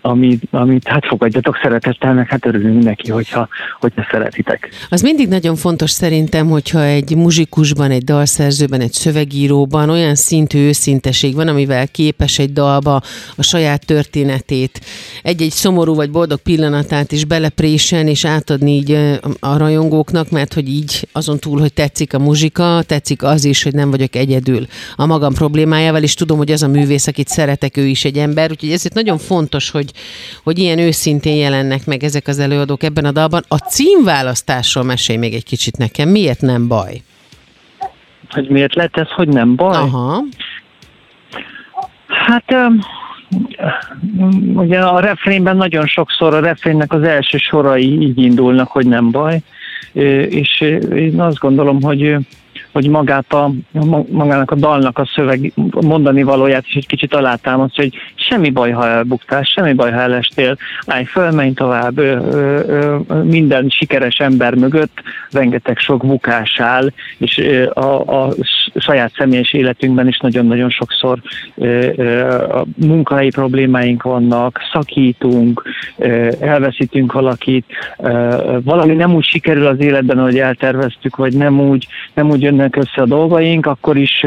amit, 0.00 0.42
amit 0.50 0.88
hát 0.88 1.06
fogadjatok 1.06 1.58
szeretettel, 1.62 2.14
meg 2.14 2.28
hát 2.28 2.46
örülünk 2.46 2.82
neki, 2.82 3.10
hogyha, 3.10 3.48
hogyha 3.80 4.06
szeretitek. 4.10 4.68
Az 4.88 5.02
mindig 5.02 5.28
nagyon 5.28 5.56
fontos 5.56 5.90
szerintem, 5.90 6.48
hogyha 6.48 6.82
egy 6.82 7.16
muzsikusban, 7.16 7.90
egy 7.90 8.04
dalszerzőben, 8.04 8.80
egy 8.80 8.92
szövegíróban 8.92 9.90
olyan 9.90 10.14
szintű 10.14 10.58
őszinteség 10.58 11.34
van, 11.34 11.48
amivel 11.48 11.88
képes 11.88 12.38
egy 12.38 12.52
dalba 12.52 13.00
a 13.36 13.42
saját 13.42 13.86
történetét, 13.86 14.80
egy-egy 15.22 15.50
szomorú 15.50 15.94
vagy 15.94 16.10
boldog 16.10 16.38
pillanatát 16.38 17.12
is 17.12 17.24
beleprésen 17.24 18.06
és 18.06 18.24
átadni 18.24 18.70
így 18.70 18.98
a 19.40 19.56
rajongóknak, 19.56 20.30
mert 20.30 20.54
hogy 20.54 20.68
így 20.68 21.08
azon 21.12 21.38
túl, 21.38 21.60
hogy 21.60 21.72
tetszik 21.72 22.14
a 22.14 22.18
muzsika, 22.18 22.82
tetszik 22.86 23.22
az 23.22 23.44
is, 23.44 23.62
hogy 23.62 23.74
nem 23.74 23.90
vagyok 23.90 24.16
egyedül 24.16 24.66
a 24.96 25.06
magam 25.06 25.34
problémájával, 25.34 26.02
és 26.02 26.14
tudom, 26.14 26.36
hogy 26.38 26.50
az 26.50 26.62
a 26.62 26.68
művész, 26.68 27.06
akit 27.06 27.28
szeretek, 27.28 27.76
ő 27.76 27.86
is 27.86 28.04
egy 28.04 28.16
ember, 28.16 28.50
úgyhogy 28.50 28.70
ezért 28.70 28.94
nagyon 28.94 29.18
fontos 29.18 29.53
fontos, 29.54 29.70
hogy, 29.70 29.90
hogy 30.42 30.58
ilyen 30.58 30.78
őszintén 30.78 31.36
jelennek 31.36 31.86
meg 31.86 32.02
ezek 32.02 32.26
az 32.26 32.38
előadók 32.38 32.82
ebben 32.82 33.04
a 33.04 33.12
dalban. 33.12 33.42
A 33.48 33.56
címválasztásról 33.56 34.84
mesélj 34.84 35.18
még 35.18 35.34
egy 35.34 35.44
kicsit 35.44 35.76
nekem. 35.76 36.08
Miért 36.08 36.40
nem 36.40 36.68
baj? 36.68 37.02
Hogy 38.30 38.48
miért 38.48 38.74
lett 38.74 38.96
ez, 38.96 39.08
hogy 39.08 39.28
nem 39.28 39.56
baj? 39.56 39.76
Aha. 39.76 40.22
Hát 42.06 42.54
ugye 44.54 44.80
a 44.80 45.00
refrénben 45.00 45.56
nagyon 45.56 45.86
sokszor 45.86 46.34
a 46.34 46.40
refrénnek 46.40 46.92
az 46.92 47.02
első 47.02 47.38
sorai 47.38 48.00
így 48.00 48.18
indulnak, 48.18 48.68
hogy 48.68 48.86
nem 48.86 49.10
baj, 49.10 49.38
és 50.28 50.60
én 50.94 51.20
azt 51.20 51.38
gondolom, 51.38 51.82
hogy 51.82 52.16
hogy 52.74 52.88
magát 52.88 53.32
a, 53.32 53.50
magának 54.10 54.50
a 54.50 54.54
dalnak 54.54 54.98
a 54.98 55.10
szöveg 55.14 55.52
mondani 55.80 56.22
valóját 56.22 56.64
is 56.66 56.74
egy 56.74 56.86
kicsit 56.86 57.14
alátámaszt, 57.14 57.76
hogy 57.76 57.94
semmi 58.14 58.50
baj, 58.50 58.70
ha 58.70 58.88
elbuktál, 58.88 59.42
semmi 59.42 59.72
baj, 59.72 59.92
ha 59.92 60.00
elestél, 60.00 60.56
állj 60.86 61.04
föl, 61.04 61.30
menj 61.30 61.52
tovább, 61.52 61.98
ö, 61.98 62.16
ö, 62.16 62.60
ö, 63.08 63.22
minden 63.22 63.68
sikeres 63.68 64.16
ember 64.16 64.54
mögött 64.54 65.02
rengeteg 65.30 65.78
sok 65.78 66.06
bukás 66.06 66.60
áll, 66.60 66.92
és 67.18 67.38
ö, 67.38 67.70
a, 67.70 68.22
a 68.24 68.34
saját 68.74 69.12
személyes 69.16 69.52
életünkben 69.52 70.08
is 70.08 70.18
nagyon-nagyon 70.18 70.70
sokszor 70.70 71.18
ö, 71.54 71.90
ö, 71.96 72.28
a 72.58 72.64
munkahelyi 72.76 73.30
problémáink 73.30 74.02
vannak, 74.02 74.60
szakítunk, 74.72 75.62
ö, 75.96 76.28
elveszítünk 76.40 77.12
valakit, 77.12 77.66
ö, 77.98 78.58
valami 78.64 78.94
nem 78.94 79.14
úgy 79.14 79.24
sikerül 79.24 79.66
az 79.66 79.80
életben, 79.80 80.18
ahogy 80.18 80.38
elterveztük, 80.38 81.16
vagy 81.16 81.36
nem 81.36 81.60
úgy, 81.60 81.86
nem 82.14 82.30
úgy 82.30 82.42
jönnek 82.42 82.63
jönnek 82.64 82.76
össze 82.76 83.02
a 83.02 83.16
dolgaink, 83.16 83.66
akkor 83.66 83.96
is 83.96 84.24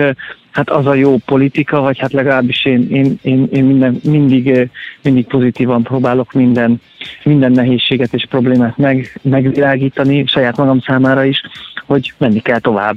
hát 0.52 0.70
az 0.70 0.86
a 0.86 0.94
jó 0.94 1.18
politika, 1.26 1.82
vagy 1.82 2.00
hát 2.00 2.12
legalábbis 2.12 2.66
én, 2.66 2.88
én, 2.90 3.20
én, 3.22 3.48
én 3.52 3.64
minden, 3.64 4.00
mindig, 4.04 4.70
mindig 5.02 5.28
pozitívan 5.28 5.84
próbálok 5.84 6.32
minden, 6.32 6.82
minden 7.24 7.52
nehézséget 7.52 8.14
és 8.14 8.26
problémát 8.30 8.78
meg, 8.78 9.20
megvilágítani 9.22 10.26
saját 10.26 10.58
magam 10.58 10.80
számára 10.80 11.24
is, 11.24 11.42
hogy 11.86 12.14
menni 12.18 12.40
kell 12.40 12.60
tovább. 12.60 12.96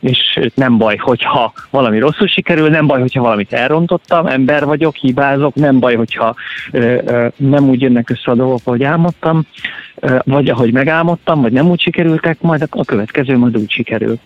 És 0.00 0.40
nem 0.54 0.78
baj, 0.78 0.96
hogyha 0.96 1.52
valami 1.70 1.98
rosszul 1.98 2.26
sikerül, 2.26 2.68
nem 2.68 2.86
baj, 2.86 3.00
hogyha 3.00 3.22
valamit 3.22 3.52
elrontottam, 3.52 4.26
ember 4.26 4.64
vagyok, 4.64 4.96
hibázok, 4.96 5.54
nem 5.54 5.78
baj, 5.78 5.94
hogyha 5.94 6.34
ö, 6.72 6.98
ö, 7.06 7.26
nem 7.36 7.68
úgy 7.68 7.80
jönnek 7.80 8.10
össze 8.10 8.30
a 8.30 8.34
dolgok, 8.34 8.60
ahogy 8.64 8.82
álmodtam, 8.82 9.46
ö, 9.94 10.18
vagy 10.24 10.48
ahogy 10.48 10.72
megálmodtam, 10.72 11.40
vagy 11.40 11.52
nem 11.52 11.70
úgy 11.70 11.80
sikerültek, 11.80 12.40
majd 12.40 12.66
a 12.70 12.84
következő 12.84 13.36
majd 13.36 13.56
úgy 13.56 13.70
sikerül. 13.70 14.18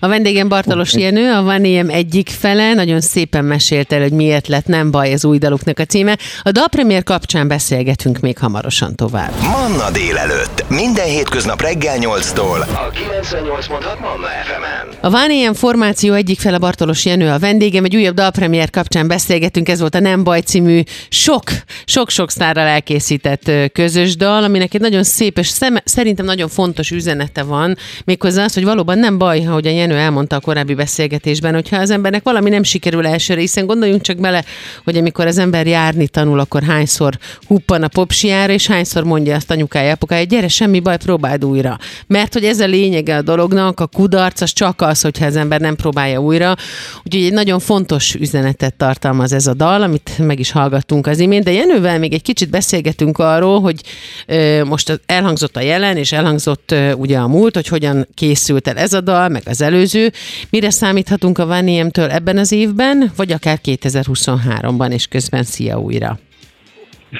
A 0.00 0.08
vendégem 0.08 0.48
Bartalos 0.48 0.94
Jenő, 0.94 1.32
a 1.32 1.42
Van 1.42 1.64
Iem 1.64 1.88
egyik 1.88 2.28
fele, 2.28 2.74
nagyon 2.74 3.00
szépen 3.00 3.44
mesélt 3.44 3.92
el, 3.92 4.00
hogy 4.00 4.12
miért 4.12 4.48
lett 4.48 4.66
nem 4.66 4.90
baj 4.90 5.12
az 5.12 5.24
új 5.24 5.38
daluknak 5.38 5.78
a 5.78 5.84
címe. 5.84 6.18
A 6.42 6.50
dalpremiér 6.50 7.02
kapcsán 7.02 7.48
beszélgetünk 7.48 8.18
még 8.18 8.38
hamarosan 8.38 8.94
tovább. 8.94 9.32
Manna 9.40 9.90
délelőtt, 9.90 10.64
minden 10.68 11.06
hétköznap 11.06 11.60
reggel 11.60 11.96
8-tól. 12.00 12.60
A 12.60 12.90
98.6 12.90 14.00
Manna 14.00 14.26
FM-en. 14.44 14.98
A 15.00 15.10
Van 15.10 15.30
Iem 15.30 15.54
formáció 15.54 16.14
egyik 16.14 16.40
fele 16.40 16.58
Bartalos 16.58 17.04
Jenő, 17.04 17.30
a 17.30 17.38
vendégem, 17.38 17.84
egy 17.84 17.96
újabb 17.96 18.14
dalpremiér 18.14 18.70
kapcsán 18.70 19.08
beszélgetünk, 19.08 19.68
ez 19.68 19.80
volt 19.80 19.94
a 19.94 20.00
Nem 20.00 20.24
baj 20.24 20.40
című 20.40 20.82
sok, 21.08 21.42
sok-sok 21.84 22.30
sztárral 22.30 22.66
elkészített 22.66 23.50
közös 23.72 24.16
dal, 24.16 24.44
aminek 24.44 24.74
egy 24.74 24.80
nagyon 24.80 25.04
szép 25.04 25.38
és 25.38 25.48
szem, 25.48 25.76
szerintem 25.84 26.24
nagyon 26.24 26.48
fontos 26.48 26.90
üzenete 26.90 27.42
van, 27.42 27.76
méghozzá 28.04 28.44
az, 28.44 28.54
hogy 28.54 28.64
valóban 28.64 28.98
nem 28.98 29.18
baj, 29.18 29.42
ahogy 29.50 29.66
a 29.66 29.70
Jenő 29.70 29.94
elmondta 29.94 30.36
a 30.36 30.40
korábbi 30.40 30.74
beszélgetésben, 30.74 31.54
hogyha 31.54 31.76
az 31.76 31.90
embernek 31.90 32.22
valami 32.22 32.50
nem 32.50 32.62
sikerül 32.62 33.06
elsőre, 33.06 33.40
hiszen 33.40 33.66
gondoljunk 33.66 34.02
csak 34.02 34.16
bele, 34.16 34.44
hogy 34.84 34.96
amikor 34.96 35.26
az 35.26 35.38
ember 35.38 35.66
járni 35.66 36.08
tanul, 36.08 36.38
akkor 36.38 36.62
hányszor 36.62 37.18
huppan 37.46 37.82
a 37.82 37.88
popsiára, 37.88 38.52
és 38.52 38.66
hányszor 38.66 39.04
mondja 39.04 39.34
azt 39.34 39.50
anyukája, 39.50 39.92
apukája, 39.92 40.24
gyere, 40.24 40.48
semmi 40.48 40.80
baj, 40.80 40.96
próbáld 40.96 41.44
újra. 41.44 41.78
Mert 42.06 42.32
hogy 42.32 42.44
ez 42.44 42.60
a 42.60 42.66
lényege 42.66 43.16
a 43.16 43.22
dolognak, 43.22 43.80
a 43.80 43.86
kudarc 43.86 44.40
az 44.40 44.52
csak 44.52 44.80
az, 44.80 45.00
hogyha 45.00 45.26
az 45.26 45.36
ember 45.36 45.60
nem 45.60 45.76
próbálja 45.76 46.20
újra. 46.20 46.56
Úgyhogy 47.04 47.24
egy 47.24 47.32
nagyon 47.32 47.58
fontos 47.58 48.14
üzenetet 48.14 48.74
tartalmaz 48.74 49.32
ez 49.32 49.46
a 49.46 49.54
dal, 49.54 49.82
amit 49.82 50.18
meg 50.18 50.38
is 50.38 50.50
hallgattunk 50.50 51.06
az 51.06 51.18
imént, 51.18 51.44
de 51.44 51.52
Jenővel 51.52 51.98
még 51.98 52.12
egy 52.12 52.22
kicsit 52.22 52.50
beszélgetünk 52.50 53.18
arról, 53.18 53.60
hogy 53.60 53.80
ö, 54.26 54.64
most 54.64 55.00
elhangzott 55.06 55.56
a 55.56 55.60
jelen, 55.60 55.96
és 55.96 56.12
elhangzott 56.12 56.70
ö, 56.70 56.92
ugye 56.92 57.18
a 57.18 57.28
múlt, 57.28 57.54
hogy 57.54 57.68
hogyan 57.68 58.08
készült 58.14 58.68
el 58.68 58.76
ez 58.76 58.92
a 58.92 59.00
dal, 59.00 59.28
meg 59.28 59.39
az 59.46 59.62
előző. 59.62 60.10
Mire 60.50 60.70
számíthatunk 60.70 61.38
a 61.38 61.46
Van 61.46 61.90
től 61.90 62.10
ebben 62.10 62.38
az 62.38 62.52
évben, 62.52 63.12
vagy 63.16 63.32
akár 63.32 63.58
2023-ban, 63.64 64.92
és 64.92 65.06
közben 65.06 65.42
szia 65.42 65.78
újra. 65.78 66.18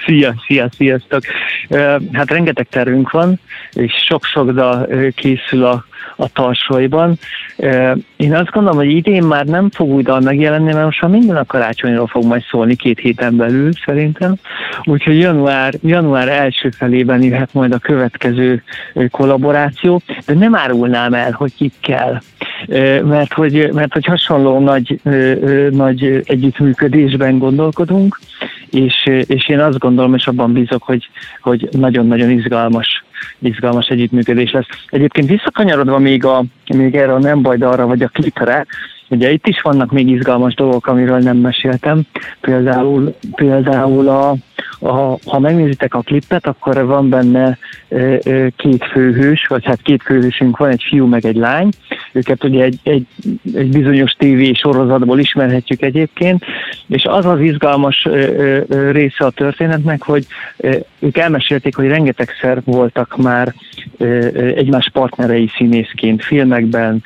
Szia, 0.07 0.35
szia, 0.47 0.69
sziasztok! 0.77 1.23
Hát 2.13 2.31
rengeteg 2.31 2.67
terünk 2.71 3.11
van, 3.11 3.41
és 3.73 3.93
sok-sok 4.07 4.53
készül 5.15 5.65
a, 5.65 5.85
a 6.21 6.29
tarsolyban. 6.33 7.19
Én 8.17 8.35
azt 8.35 8.51
gondolom, 8.51 8.77
hogy 8.77 8.91
idén 8.91 9.23
már 9.23 9.45
nem 9.47 9.71
fog 9.71 9.89
új 9.89 10.03
dal 10.03 10.21
megjelenni, 10.21 10.73
mert 10.73 10.85
most 10.85 11.03
már 11.03 11.11
minden 11.11 11.37
a 11.37 11.45
karácsonyról 11.45 12.07
fog 12.07 12.25
majd 12.25 12.43
szólni 12.51 12.75
két 12.75 12.99
héten 12.99 13.37
belül 13.37 13.71
szerintem. 13.85 14.35
Úgyhogy 14.85 15.19
január, 15.19 15.75
január 15.83 16.29
első 16.29 16.71
felében 16.71 17.23
jöhet 17.23 17.55
majd 17.55 17.73
a 17.73 17.79
következő 17.79 18.63
kollaboráció, 19.11 20.01
de 20.27 20.35
nem 20.35 20.55
árulnám 20.55 21.15
el, 21.15 21.33
hogy 21.33 21.55
kikkel 21.55 22.23
mert 23.05 23.33
hogy, 23.33 23.71
mert 23.73 23.93
hogy 23.93 24.05
hasonló 24.05 24.59
nagy, 24.59 25.01
nagy 25.71 26.23
együttműködésben 26.25 27.39
gondolkodunk, 27.39 28.19
és, 28.71 29.07
és 29.27 29.49
én 29.49 29.61
azt 29.61 29.79
gondolom, 29.79 30.15
és 30.15 30.27
abban 30.27 30.53
bízok, 30.53 30.83
hogy, 30.83 31.11
hogy 31.41 31.69
nagyon-nagyon 31.73 32.31
izgalmas, 32.31 33.05
izgalmas 33.39 33.87
együttműködés 33.87 34.51
lesz. 34.53 34.67
Egyébként 34.87 35.29
visszakanyarodva 35.29 35.99
még, 35.99 36.25
a, 36.25 36.45
még 36.75 36.95
erre 36.95 37.13
a 37.13 37.19
nem 37.19 37.43
baj, 37.43 37.57
de 37.57 37.67
arra 37.67 37.87
vagy 37.87 38.03
a 38.03 38.09
klipre, 38.09 38.67
Ugye 39.11 39.31
itt 39.31 39.47
is 39.47 39.61
vannak 39.61 39.93
még 39.93 40.09
izgalmas 40.09 40.55
dolgok, 40.55 40.87
amiről 40.87 41.19
nem 41.19 41.37
meséltem. 41.37 42.03
Például, 42.41 43.15
például 43.35 44.09
a, 44.09 44.35
a, 44.79 45.17
ha 45.27 45.39
megnézitek 45.39 45.95
a 45.95 46.01
klippet, 46.01 46.47
akkor 46.47 46.87
van 46.87 47.09
benne 47.09 47.59
két 48.57 48.85
főhős, 48.85 49.47
vagy 49.47 49.65
hát 49.65 49.83
két 49.83 50.03
főhősünk 50.03 50.57
van, 50.57 50.71
egy 50.71 50.85
fiú 50.89 51.07
meg 51.07 51.25
egy 51.25 51.37
lány. 51.37 51.69
Őket 52.13 52.45
ugye 52.45 52.65
egy, 52.65 52.79
egy, 52.83 53.07
egy 53.55 53.71
bizonyos 53.71 54.13
tévé 54.13 54.53
sorozatból 54.53 55.19
ismerhetjük 55.19 55.83
egyébként, 55.83 56.45
és 56.87 57.05
az 57.05 57.27
az 57.27 57.41
izgalmas 57.41 58.09
része 58.91 59.25
a 59.25 59.31
történetnek, 59.31 60.03
hogy 60.03 60.27
ők 60.99 61.17
elmesélték, 61.17 61.77
hogy 61.77 61.87
rengetegszer 61.87 62.61
voltak 62.65 63.17
már 63.17 63.55
egymás 64.55 64.91
partnerei 64.93 65.51
színészként, 65.57 66.25
filmekben, 66.25 67.03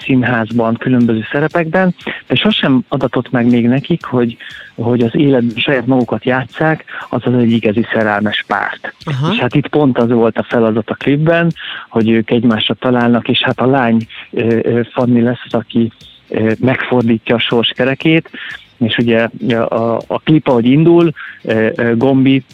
színházban, 0.00 0.76
különböző 0.76 1.24
szerepekben, 1.32 1.94
de 2.26 2.34
sosem 2.34 2.84
adatott 2.88 3.30
meg 3.30 3.46
még 3.46 3.66
nekik, 3.66 4.04
hogy, 4.04 4.36
hogy 4.74 5.00
az 5.00 5.14
életben 5.14 5.56
saját 5.56 5.86
magukat 5.86 6.24
játszák, 6.24 6.84
az 7.08 7.20
az 7.24 7.34
egy 7.34 7.50
igazi 7.50 7.86
szerelmes 7.92 8.44
párt. 8.46 8.94
Aha. 9.04 9.32
És 9.32 9.38
hát 9.38 9.54
itt 9.54 9.68
pont 9.68 9.98
az 9.98 10.10
volt 10.10 10.38
a 10.38 10.42
feladat 10.42 10.90
a 10.90 10.94
klipben, 10.94 11.52
hogy 11.88 12.10
ők 12.10 12.30
egymásra 12.30 12.74
találnak, 12.74 13.28
és 13.28 13.42
hát 13.42 13.60
a 13.60 13.66
lány 13.66 14.06
Fanni 14.92 15.20
lesz 15.20 15.42
az, 15.44 15.54
aki 15.54 15.92
megfordítja 16.58 17.34
a 17.34 17.38
sors 17.38 17.72
kerekét, 17.76 18.30
és 18.78 18.96
ugye 18.96 19.28
a, 19.58 19.96
a 20.06 20.18
klip, 20.18 20.48
ahogy 20.48 20.66
indul, 20.66 21.12
Gombi 21.94 22.44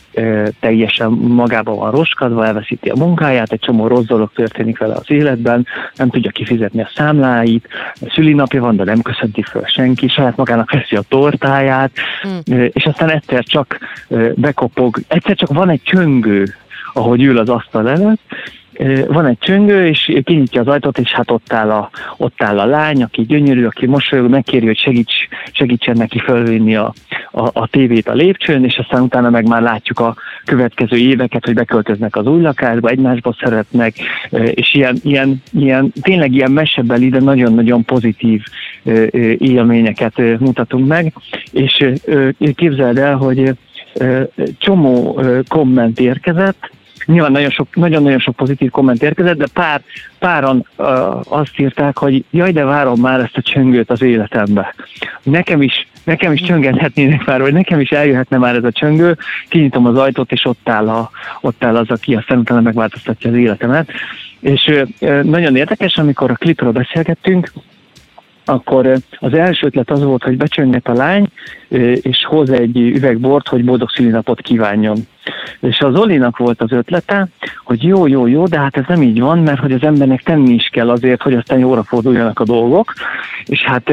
teljesen 0.61 1.11
magában 1.11 1.76
van 1.76 1.90
roskadva, 1.90 2.47
elveszíti 2.47 2.88
a 2.88 2.97
munkáját, 2.97 3.52
egy 3.52 3.61
csomó 3.61 3.87
rossz 3.87 4.04
dolog 4.04 4.31
történik 4.35 4.78
vele 4.78 4.95
az 4.95 5.11
életben, 5.11 5.66
nem 5.97 6.11
tudja 6.11 6.31
kifizetni 6.31 6.81
a 6.81 6.90
számláit, 6.95 7.69
a 7.95 8.11
szülinapja 8.14 8.61
van, 8.61 8.76
de 8.76 8.85
nem 8.85 9.02
köszönti 9.02 9.43
föl 9.43 9.64
senki, 9.66 10.09
saját 10.09 10.37
magának 10.37 10.73
veszi 10.73 10.97
a 10.97 11.02
tortáját, 11.09 11.90
mm. 12.28 12.62
és 12.73 12.85
aztán 12.85 13.11
egyszer 13.11 13.45
csak 13.45 13.78
bekopog, 14.35 14.99
egyszer 15.09 15.37
csak 15.37 15.52
van 15.52 15.71
egy 15.71 15.83
csöngő, 15.83 16.54
ahogy 16.93 17.23
ül 17.23 17.38
az 17.38 17.49
asztal 17.49 17.88
előtt, 17.88 18.21
van 19.07 19.26
egy 19.26 19.38
csöngő, 19.38 19.87
és 19.87 20.12
kinyitja 20.25 20.61
az 20.61 20.66
ajtót, 20.66 20.99
és 20.99 21.12
hát 21.12 21.31
ott 21.31 21.52
áll 21.52 21.71
a, 21.71 21.90
ott 22.16 22.43
áll 22.43 22.59
a 22.59 22.66
lány, 22.66 23.02
aki 23.02 23.23
gyönyörű, 23.23 23.64
aki 23.64 23.87
mosolyog, 23.87 24.31
megkéri, 24.31 24.66
hogy 24.66 24.78
segíts, 24.78 25.14
segítsen 25.52 25.97
neki 25.97 26.19
fölvinni 26.19 26.76
a, 26.76 26.95
a, 27.31 27.50
a 27.52 27.66
tévét 27.66 28.09
a 28.09 28.12
lépcsőn, 28.12 28.64
és 28.64 28.78
aztán 28.78 29.02
utána 29.02 29.31
meg 29.31 29.49
már 29.49 29.62
látjuk 29.62 30.00
a 30.00 30.16
következő 30.45 30.97
éveket, 30.97 31.45
hogy 31.45 31.54
beköltöznek 31.54 32.17
az 32.17 32.26
új 32.26 32.41
lakásba, 32.41 32.89
egymásba 32.89 33.37
szeretnek, 33.41 33.95
és 34.30 34.75
ilyen, 34.75 34.97
ilyen, 35.02 35.43
ilyen 35.52 35.93
tényleg 36.00 36.32
ilyen 36.32 36.50
mesebeli, 36.50 37.08
de 37.08 37.21
nagyon-nagyon 37.21 37.84
pozitív 37.84 38.43
élményeket 39.39 40.39
mutatunk 40.39 40.87
meg, 40.87 41.13
és 41.52 41.87
képzeld 42.54 42.99
el, 42.99 43.17
hogy 43.17 43.56
csomó 44.58 45.21
komment 45.49 46.00
érkezett, 46.00 46.71
Nyilván 47.06 47.32
nagyon 47.32 47.50
sok, 47.50 47.76
nagyon-nagyon 47.76 48.19
sok 48.19 48.36
pozitív 48.36 48.71
komment 48.71 49.02
érkezett, 49.02 49.36
de 49.36 49.47
pár, 49.52 49.82
páran 50.19 50.67
uh, 50.76 50.86
azt 51.32 51.58
írták, 51.58 51.99
hogy 51.99 52.25
jaj, 52.30 52.52
de 52.52 52.64
várom 52.64 53.00
már 53.00 53.21
ezt 53.21 53.36
a 53.36 53.43
csöngőt 53.43 53.90
az 53.90 54.02
életembe. 54.02 54.75
Nekem 55.23 55.62
is, 55.62 55.86
nekem 56.04 56.32
is 56.32 56.40
csöngethetnének 56.40 57.25
már, 57.25 57.40
vagy 57.40 57.52
nekem 57.52 57.80
is 57.80 57.90
eljöhetne 57.90 58.38
már 58.38 58.54
ez 58.54 58.64
a 58.64 58.73
csöngő, 58.73 59.17
kinyitom 59.49 59.86
az 59.86 59.97
ajtót, 59.97 60.32
és 60.32 60.45
ott 60.45 60.69
áll, 60.69 60.88
a, 60.88 61.10
ott 61.40 61.64
áll 61.64 61.76
az, 61.76 61.90
aki 61.90 62.14
aztán 62.14 62.38
utána 62.38 62.60
megváltoztatja 62.60 63.30
az 63.30 63.36
életemet. 63.36 63.90
És 64.40 64.84
nagyon 65.23 65.56
érdekes, 65.56 65.97
amikor 65.97 66.30
a 66.30 66.34
klipről 66.34 66.73
beszélgettünk, 66.73 67.52
akkor 68.45 68.97
az 69.19 69.35
első 69.35 69.67
ötlet 69.67 69.91
az 69.91 70.02
volt, 70.02 70.23
hogy 70.23 70.37
becsönget 70.37 70.89
a 70.89 70.93
lány, 70.93 71.28
és 72.02 72.25
hoz 72.28 72.50
egy 72.50 72.76
üvegbort, 72.76 73.49
hogy 73.49 73.65
boldog 73.65 73.91
szülinapot 73.91 74.41
kívánjon. 74.41 74.97
És 75.61 75.80
az 75.80 75.97
Olinak 75.97 76.37
volt 76.37 76.61
az 76.61 76.73
ötlete, 76.73 77.28
hogy 77.65 77.83
jó, 77.83 78.07
jó, 78.07 78.26
jó, 78.26 78.47
de 78.47 78.59
hát 78.59 78.76
ez 78.76 78.85
nem 78.89 79.02
így 79.02 79.21
van, 79.21 79.39
mert 79.39 79.61
hogy 79.61 79.73
az 79.73 79.83
embernek 79.83 80.23
tenni 80.23 80.54
is 80.54 80.69
kell 80.73 80.91
azért, 80.91 81.23
hogy 81.23 81.35
aztán 81.35 81.59
jóra 81.59 81.83
forduljanak 81.83 82.41
a 82.41 82.45
dolgok, 82.45 82.93
és 83.47 83.63
hát 83.65 83.93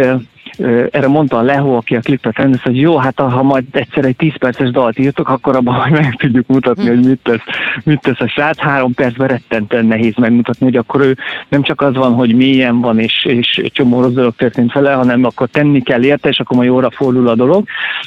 erre 0.91 1.07
mondta 1.07 1.37
a 1.37 1.41
Leho, 1.41 1.75
aki 1.75 1.95
a 1.95 1.99
klipet 1.99 2.37
rendez, 2.37 2.61
hogy 2.61 2.79
jó, 2.79 2.97
hát 2.97 3.19
ha 3.19 3.43
majd 3.43 3.63
egyszer 3.71 4.05
egy 4.05 4.15
10 4.15 4.37
perces 4.37 4.71
dalt 4.71 4.99
írtok, 4.99 5.29
akkor 5.29 5.55
abban 5.55 5.75
majd 5.75 5.91
meg 5.91 6.15
tudjuk 6.15 6.47
mutatni, 6.47 6.87
hogy 6.87 7.05
mit 7.05 7.19
tesz, 7.23 7.41
mit 7.83 8.01
tesz 8.01 8.19
a 8.19 8.27
srác. 8.27 8.59
Három 8.59 8.93
percben 8.93 9.27
rettentően 9.27 9.85
nehéz 9.85 10.15
megmutatni, 10.15 10.65
hogy 10.65 10.75
akkor 10.75 11.01
ő 11.01 11.17
nem 11.49 11.61
csak 11.61 11.81
az 11.81 11.95
van, 11.95 12.13
hogy 12.13 12.35
mélyen 12.35 12.81
van, 12.81 12.99
és, 12.99 13.25
és 13.25 13.61
csomó 13.73 14.01
rossz 14.01 14.13
dolog 14.13 14.35
történt 14.35 14.73
vele, 14.73 14.93
hanem 14.93 15.23
akkor 15.23 15.47
tenni 15.47 15.81
kell 15.81 16.03
érte, 16.03 16.29
és 16.29 16.39
akkor 16.39 16.57
majd 16.57 16.69
jóra 16.69 16.89
fordul 16.91 17.27
a 17.27 17.35
dolog. 17.35 17.65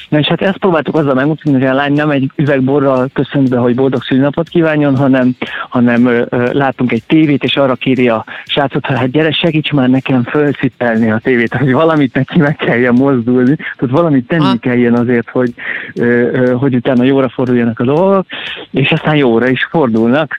Na 0.09 0.19
és 0.19 0.27
hát 0.27 0.43
ezt 0.43 0.59
próbáltuk 0.59 0.95
azzal 0.95 1.15
megmutatni, 1.15 1.53
hogy 1.53 1.65
a 1.65 1.75
lány 1.75 1.93
nem 1.93 2.11
egy 2.11 2.31
üvegborral 2.37 3.09
köszönt 3.13 3.49
be, 3.49 3.57
hogy 3.57 3.75
boldog 3.75 4.03
szülinapot 4.03 4.49
kívánjon, 4.49 4.97
hanem, 4.97 5.37
hanem 5.69 6.07
ö, 6.07 6.23
ö, 6.29 6.53
látunk 6.53 6.93
egy 6.93 7.03
tévét, 7.07 7.45
és 7.45 7.57
arra 7.57 7.75
kéri 7.75 8.09
a 8.09 8.25
srácot, 8.45 8.87
hogy 8.87 8.97
hát 8.97 9.11
gyere, 9.11 9.33
segíts 9.33 9.73
már 9.73 9.89
nekem 9.89 10.23
fölszipelni 10.23 11.11
a 11.11 11.19
tévét, 11.19 11.55
hogy 11.55 11.73
valamit 11.73 12.15
neki 12.15 12.34
meg 12.37 12.57
kelljen 12.57 12.95
mozdulni, 12.95 13.57
tehát 13.57 13.95
valamit 13.95 14.27
tenni 14.27 14.45
ha. 14.45 14.57
kelljen 14.61 14.95
azért, 14.95 15.29
hogy, 15.29 15.55
hogy 16.59 16.75
utána 16.75 17.05
jóra 17.05 17.29
forduljanak 17.29 17.79
a 17.81 17.85
dolgok, 17.85 18.27
és 18.71 18.91
aztán 18.91 19.17
jóra 19.17 19.49
is 19.49 19.65
fordulnak, 19.71 20.39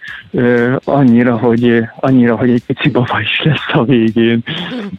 annyira, 0.83 1.37
hogy, 1.37 1.83
annyira, 1.99 2.35
hogy 2.35 2.49
egy 2.49 2.63
pici 2.65 2.89
baba 2.89 3.19
is 3.21 3.41
lesz 3.43 3.73
a 3.73 3.83
végén, 3.83 4.43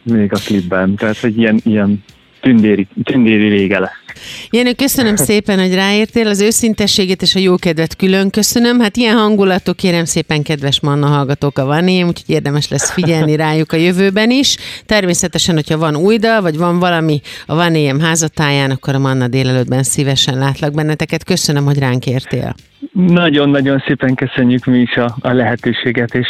még 0.03 0.33
a 0.33 0.39
klipben. 0.47 0.95
Tehát, 0.95 1.19
hogy 1.19 1.39
ilyen, 1.39 1.61
ilyen 1.65 2.05
tündéri, 2.41 2.87
tündéri 3.05 3.49
vége 3.49 3.79
lesz. 3.79 4.06
Jenő, 4.51 4.73
köszönöm 4.73 5.17
szépen, 5.29 5.59
hogy 5.59 5.75
ráértél, 5.75 6.27
az 6.27 6.41
őszintességet 6.41 7.23
és 7.23 7.35
a 7.35 7.39
jókedvet 7.39 7.97
külön 7.97 8.31
köszönöm. 8.31 8.81
Hát 8.81 8.97
ilyen 8.97 9.17
hangulatok, 9.17 9.77
kérem 9.77 10.05
szépen, 10.05 10.43
kedves 10.43 10.81
Manna 10.81 11.07
hallgatók 11.07 11.59
a 11.59 11.65
van 11.65 11.85
úgyhogy 11.89 12.25
érdemes 12.27 12.69
lesz 12.69 12.91
figyelni 12.91 13.37
rájuk 13.37 13.73
a 13.73 13.77
jövőben 13.77 14.31
is. 14.31 14.57
Természetesen, 14.87 15.55
hogyha 15.55 15.79
van 15.79 15.97
új 15.97 16.17
dal, 16.17 16.41
vagy 16.41 16.57
van 16.57 16.79
valami 16.79 17.21
a 17.47 17.55
van 17.55 18.01
házatáján, 18.01 18.71
akkor 18.71 18.95
a 18.95 18.99
Manna 18.99 19.29
délelőttben 19.29 19.83
szívesen 19.83 20.39
látlak 20.39 20.73
benneteket. 20.73 21.25
Köszönöm, 21.25 21.65
hogy 21.65 21.79
ránk 21.79 22.07
értél. 22.07 22.55
Nagyon-nagyon 22.93 23.83
szépen 23.87 24.15
köszönjük 24.15 24.65
mi 24.65 24.79
is 24.79 24.97
a, 24.97 25.17
a 25.21 25.33
lehetőséget, 25.33 26.15
és 26.15 26.27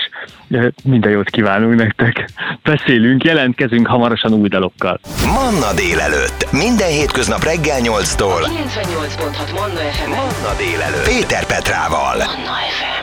minden 0.84 1.10
jót 1.10 1.30
kívánunk 1.30 1.74
nektek. 1.74 2.30
Beszélünk, 2.62 3.24
jelentkezünk 3.24 3.86
hamarosan 3.86 4.32
új 4.32 4.48
dalokkal. 4.48 5.00
Manna 5.24 5.74
délelőtt. 5.74 6.52
Minden 6.52 6.88
hétköznap 6.88 7.44
reggel 7.44 7.80
8-tól. 7.80 8.42
98.6 8.42 9.54
Manna 9.54 9.78
FM. 9.78 10.08
Manna 10.08 10.56
délelőtt. 10.58 11.04
Péter 11.04 11.46
Petrával. 11.46 12.16
Manna 12.16 12.56
FM. 12.78 12.95